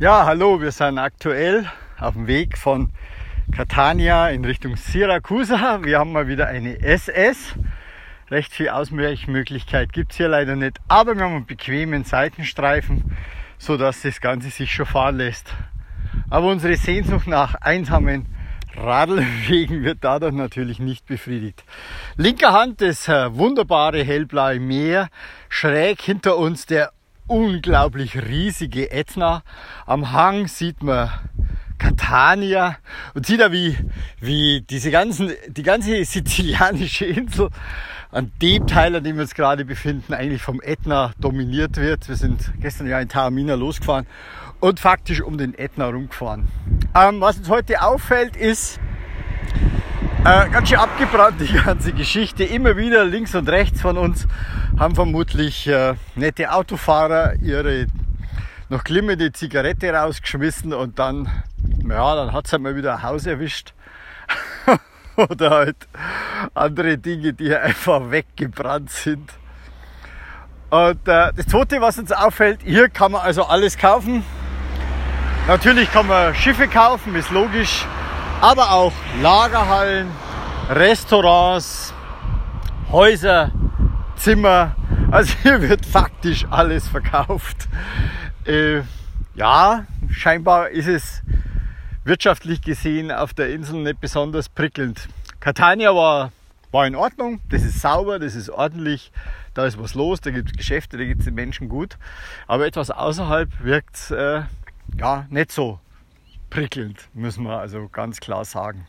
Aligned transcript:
Ja, 0.00 0.26
hallo, 0.26 0.60
wir 0.60 0.72
sind 0.72 0.98
aktuell 0.98 1.70
auf 2.00 2.14
dem 2.14 2.26
Weg 2.26 2.58
von 2.58 2.90
Catania 3.54 4.28
in 4.28 4.44
Richtung 4.44 4.74
Siracusa. 4.74 5.84
Wir 5.84 6.00
haben 6.00 6.10
mal 6.10 6.26
wieder 6.26 6.48
eine 6.48 6.82
SS. 6.82 7.54
Recht 8.28 8.52
viel 8.52 8.70
Ausweichmöglichkeit 8.70 9.92
gibt 9.92 10.10
es 10.10 10.16
hier 10.16 10.26
leider 10.26 10.56
nicht, 10.56 10.78
aber 10.88 11.14
wir 11.14 11.22
haben 11.22 11.36
einen 11.36 11.46
bequemen 11.46 12.02
Seitenstreifen, 12.02 13.16
sodass 13.56 14.02
das 14.02 14.20
Ganze 14.20 14.50
sich 14.50 14.74
schon 14.74 14.86
fahren 14.86 15.18
lässt. 15.18 15.54
Aber 16.28 16.48
unsere 16.48 16.74
Sehnsucht 16.74 17.28
nach 17.28 17.54
einsamen 17.54 18.26
Radlwegen 18.76 19.84
wird 19.84 19.98
dadurch 20.00 20.34
natürlich 20.34 20.80
nicht 20.80 21.06
befriedigt. 21.06 21.62
Linker 22.16 22.52
Hand 22.52 22.80
das 22.80 23.06
äh, 23.06 23.32
wunderbare 23.32 24.02
hellblaue 24.02 24.58
Meer, 24.58 25.08
schräg 25.48 26.02
hinter 26.02 26.36
uns 26.36 26.66
der 26.66 26.90
unglaublich 27.26 28.16
riesige 28.16 28.90
Ätna. 28.90 29.42
Am 29.86 30.12
Hang 30.12 30.46
sieht 30.46 30.82
man 30.82 31.10
Catania 31.78 32.76
und 33.14 33.26
sieht 33.26 33.40
da 33.40 33.52
wie, 33.52 33.76
wie 34.20 34.62
diese 34.62 34.90
ganzen, 34.90 35.32
die 35.48 35.62
ganze 35.62 36.04
sizilianische 36.04 37.06
Insel 37.06 37.50
an 38.10 38.30
dem 38.40 38.66
Teil, 38.66 38.94
an 38.94 39.04
dem 39.04 39.16
wir 39.16 39.22
uns 39.22 39.34
gerade 39.34 39.64
befinden, 39.64 40.14
eigentlich 40.14 40.42
vom 40.42 40.60
Ätna 40.62 41.12
dominiert 41.18 41.76
wird. 41.76 42.08
Wir 42.08 42.16
sind 42.16 42.52
gestern 42.60 42.86
ja 42.86 43.00
in 43.00 43.08
Taormina 43.08 43.54
losgefahren 43.54 44.06
und 44.60 44.78
faktisch 44.78 45.20
um 45.20 45.36
den 45.36 45.54
Ätna 45.58 45.86
rumgefahren. 45.88 46.48
Ähm, 46.94 47.20
was 47.20 47.38
uns 47.38 47.48
heute 47.48 47.82
auffällt, 47.82 48.36
ist, 48.36 48.78
äh, 50.24 50.48
ganz 50.48 50.70
schön 50.70 50.78
abgebrannt, 50.78 51.40
die 51.40 51.52
ganze 51.52 51.92
Geschichte. 51.92 52.44
Immer 52.44 52.76
wieder 52.76 53.04
links 53.04 53.34
und 53.34 53.48
rechts 53.48 53.82
von 53.82 53.98
uns 53.98 54.26
haben 54.78 54.94
vermutlich 54.94 55.66
äh, 55.66 55.94
nette 56.14 56.50
Autofahrer 56.50 57.34
ihre 57.42 57.86
noch 58.70 58.84
glimmende 58.84 59.32
Zigarette 59.32 59.92
rausgeschmissen 59.92 60.72
und 60.72 60.98
dann, 60.98 61.30
ja, 61.86 62.16
dann 62.16 62.32
hat 62.32 62.46
es 62.46 62.52
halt 62.52 62.62
mal 62.62 62.74
wieder 62.74 62.96
ein 62.96 63.02
Haus 63.02 63.26
erwischt. 63.26 63.74
Oder 65.16 65.50
halt 65.50 65.76
andere 66.54 66.96
Dinge, 66.96 67.34
die 67.34 67.54
einfach 67.54 68.10
weggebrannt 68.10 68.90
sind. 68.90 69.30
Und 70.70 71.06
äh, 71.06 71.32
das 71.36 71.46
zweite, 71.48 71.82
was 71.82 71.98
uns 71.98 72.12
auffällt, 72.12 72.60
hier 72.64 72.88
kann 72.88 73.12
man 73.12 73.20
also 73.20 73.44
alles 73.44 73.76
kaufen. 73.76 74.24
Natürlich 75.46 75.92
kann 75.92 76.06
man 76.06 76.34
Schiffe 76.34 76.66
kaufen, 76.66 77.14
ist 77.14 77.30
logisch 77.30 77.84
aber 78.44 78.72
auch 78.72 78.92
Lagerhallen, 79.22 80.10
Restaurants, 80.68 81.94
Häuser, 82.92 83.50
Zimmer. 84.16 84.76
Also 85.10 85.32
hier 85.42 85.62
wird 85.62 85.86
faktisch 85.86 86.44
alles 86.50 86.86
verkauft. 86.86 87.68
Äh, 88.44 88.82
ja, 89.34 89.86
scheinbar 90.10 90.68
ist 90.68 90.88
es 90.88 91.22
wirtschaftlich 92.04 92.60
gesehen 92.60 93.10
auf 93.10 93.32
der 93.32 93.48
Insel 93.48 93.82
nicht 93.82 94.02
besonders 94.02 94.50
prickelnd. 94.50 95.08
Catania 95.40 95.94
war, 95.94 96.30
war 96.70 96.86
in 96.86 96.96
Ordnung, 96.96 97.40
das 97.48 97.62
ist 97.62 97.80
sauber, 97.80 98.18
das 98.18 98.34
ist 98.34 98.50
ordentlich, 98.50 99.10
da 99.54 99.64
ist 99.64 99.78
was 99.78 99.94
los, 99.94 100.20
da 100.20 100.30
gibt 100.30 100.50
es 100.50 100.56
Geschäfte, 100.58 100.98
da 100.98 101.04
gibt 101.04 101.20
es 101.20 101.24
den 101.24 101.34
Menschen 101.34 101.70
gut. 101.70 101.96
Aber 102.46 102.66
etwas 102.66 102.90
außerhalb 102.90 103.48
wirkt 103.62 104.10
äh, 104.10 104.42
ja 104.98 105.24
nicht 105.30 105.50
so 105.50 105.80
prickelnd, 106.54 107.08
müssen 107.14 107.42
wir 107.42 107.58
also 107.58 107.88
ganz 107.88 108.20
klar 108.20 108.44
sagen. 108.44 108.86